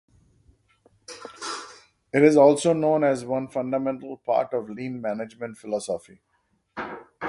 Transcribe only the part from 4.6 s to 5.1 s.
Lean